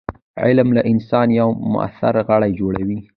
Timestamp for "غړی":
2.27-2.51